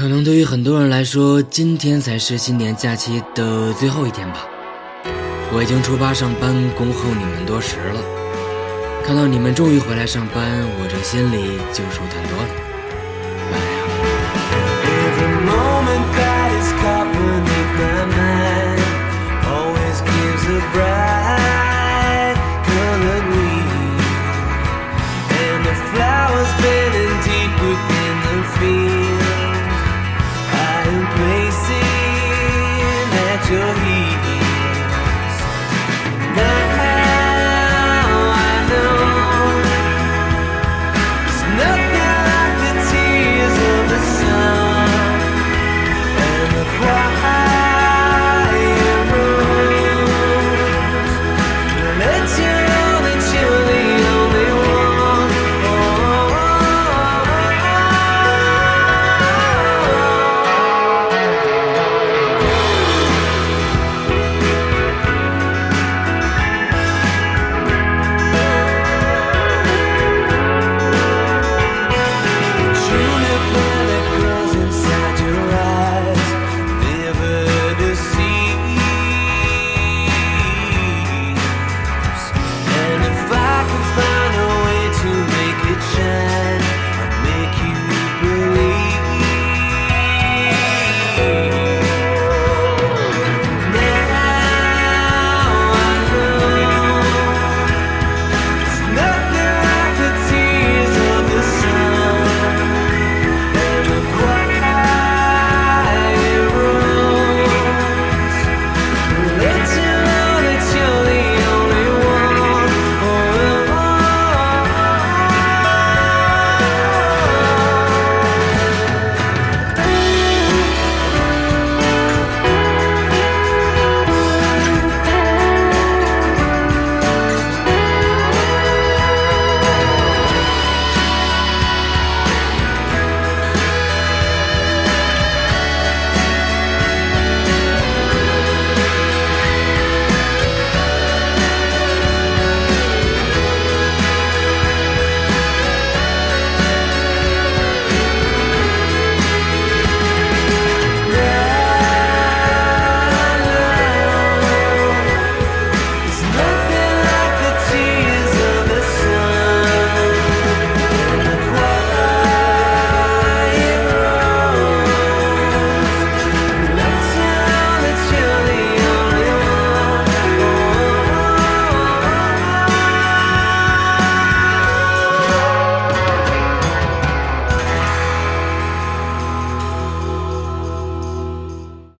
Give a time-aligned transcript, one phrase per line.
[0.00, 4.48] 可能对于很多人来说今天才是新年假期的最后一天吧。
[5.52, 8.00] 我已经出发上班恭候你们多时了。
[9.04, 12.69] 看到你们终于回来上班我这心里就舒坦多了。